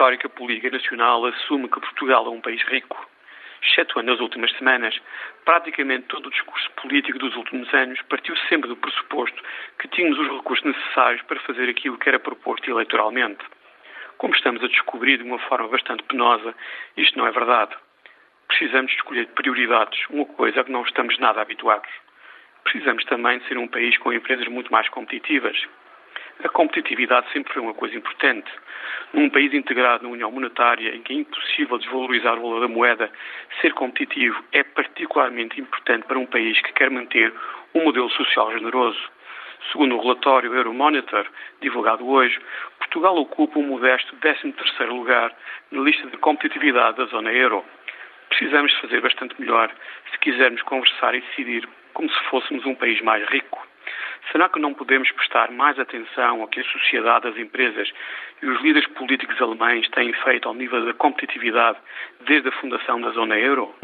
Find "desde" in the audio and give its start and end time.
62.20-62.48